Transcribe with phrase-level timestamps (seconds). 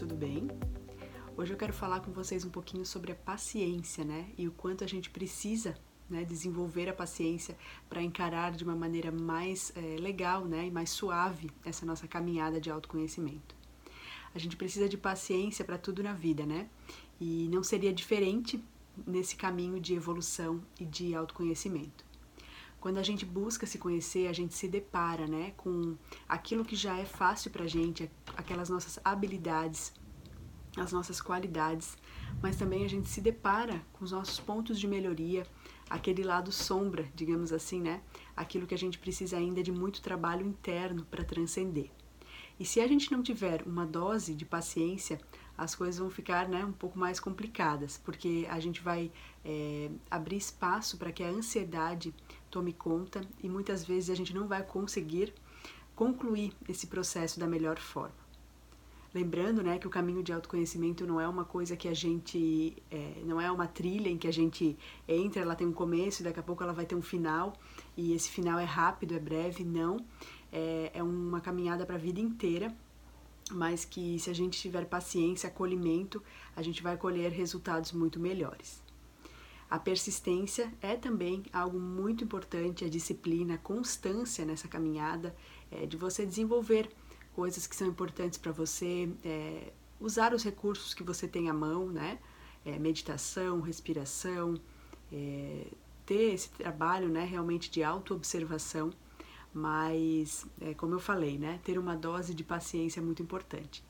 [0.00, 0.48] tudo bem?
[1.36, 4.30] Hoje eu quero falar com vocês um pouquinho sobre a paciência, né?
[4.38, 5.76] E o quanto a gente precisa
[6.08, 7.54] né, desenvolver a paciência
[7.86, 12.58] para encarar de uma maneira mais é, legal né, e mais suave essa nossa caminhada
[12.58, 13.54] de autoconhecimento.
[14.34, 16.66] A gente precisa de paciência para tudo na vida, né?
[17.20, 18.58] E não seria diferente
[19.06, 22.09] nesse caminho de evolução e de autoconhecimento.
[22.80, 25.96] Quando a gente busca se conhecer, a gente se depara, né, com
[26.28, 29.92] aquilo que já é fácil pra gente, aquelas nossas habilidades,
[30.76, 31.98] as nossas qualidades,
[32.42, 35.46] mas também a gente se depara com os nossos pontos de melhoria,
[35.88, 38.00] aquele lado sombra, digamos assim, né?
[38.36, 41.90] Aquilo que a gente precisa ainda de muito trabalho interno para transcender.
[42.58, 45.18] E se a gente não tiver uma dose de paciência,
[45.56, 49.10] as coisas vão ficar né, um pouco mais complicadas, porque a gente vai
[49.44, 52.14] é, abrir espaço para que a ansiedade
[52.50, 55.32] tome conta e muitas vezes a gente não vai conseguir
[55.94, 58.20] concluir esse processo da melhor forma.
[59.12, 62.76] Lembrando né, que o caminho de autoconhecimento não é uma coisa que a gente.
[62.90, 66.24] É, não é uma trilha em que a gente entra, ela tem um começo e
[66.24, 67.52] daqui a pouco ela vai ter um final,
[67.96, 69.96] e esse final é rápido, é breve, não.
[70.52, 72.74] É, é uma caminhada para a vida inteira
[73.52, 76.22] mas que se a gente tiver paciência, acolhimento,
[76.54, 78.82] a gente vai colher resultados muito melhores.
[79.70, 85.34] A persistência é também algo muito importante, a disciplina, a constância nessa caminhada,
[85.70, 86.90] é, de você desenvolver
[87.34, 91.86] coisas que são importantes para você, é, usar os recursos que você tem à mão,
[91.86, 92.18] né?
[92.64, 94.60] É, meditação, respiração,
[95.12, 95.66] é,
[96.04, 98.92] ter esse trabalho né, realmente de autoobservação
[99.52, 103.84] mas é, como eu falei, né, ter uma dose de paciência é muito importante.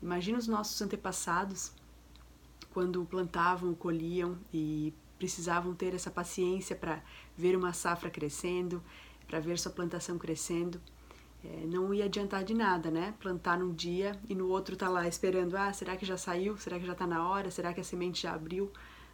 [0.00, 1.72] Imagina os nossos antepassados
[2.72, 4.92] quando plantavam, colhiam e
[5.22, 7.00] precisavam ter essa paciência para
[7.36, 8.82] ver uma safra crescendo,
[9.28, 10.80] para ver sua plantação crescendo.
[11.44, 13.14] É, não ia adiantar de nada, né?
[13.20, 16.58] Plantar num dia e no outro tá lá esperando, ah, será que já saiu?
[16.58, 17.52] Será que já está na hora?
[17.52, 18.72] Será que a semente já abriu?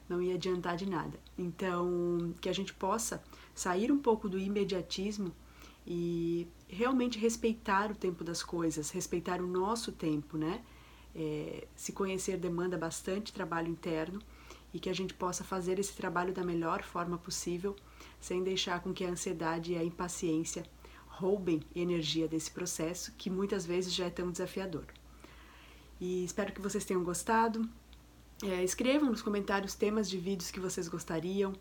[0.08, 1.20] Não ia adiantar de nada.
[1.36, 3.22] Então, que a gente possa
[3.54, 5.30] sair um pouco do imediatismo
[5.86, 10.62] e realmente respeitar o tempo das coisas, respeitar o nosso tempo, né?
[11.14, 14.22] É, se conhecer demanda bastante trabalho interno
[14.72, 17.74] e que a gente possa fazer esse trabalho da melhor forma possível,
[18.20, 20.64] sem deixar com que a ansiedade e a impaciência
[21.06, 24.84] roubem energia desse processo que muitas vezes já é tão desafiador.
[26.00, 27.68] E espero que vocês tenham gostado.
[28.42, 31.52] É, escrevam nos comentários temas de vídeos que vocês gostariam.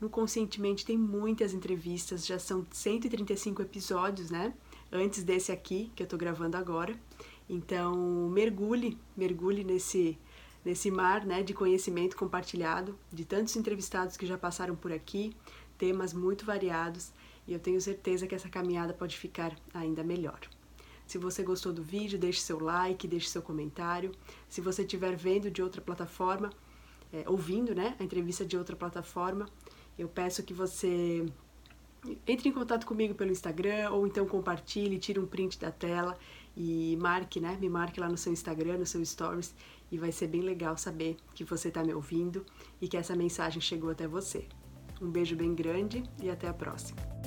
[0.00, 4.54] No Conscientemente tem muitas entrevistas, já são 135 episódios, né?
[4.90, 6.98] Antes desse aqui que eu tô gravando agora.
[7.48, 10.18] Então, mergulhe, mergulhe nesse
[10.64, 15.34] nesse mar, né, de conhecimento compartilhado de tantos entrevistados que já passaram por aqui,
[15.76, 17.12] temas muito variados,
[17.46, 20.38] e eu tenho certeza que essa caminhada pode ficar ainda melhor.
[21.06, 24.12] Se você gostou do vídeo, deixe seu like, deixe seu comentário.
[24.48, 26.50] Se você estiver vendo de outra plataforma,
[27.12, 29.46] é, ouvindo né, a entrevista de outra plataforma,
[29.98, 31.26] eu peço que você
[32.26, 36.18] entre em contato comigo pelo Instagram ou então compartilhe, tire um print da tela
[36.56, 37.56] e marque, né?
[37.60, 39.54] Me marque lá no seu Instagram, no seu Stories
[39.90, 42.44] e vai ser bem legal saber que você está me ouvindo
[42.80, 44.46] e que essa mensagem chegou até você.
[45.00, 47.21] Um beijo bem grande e até a próxima.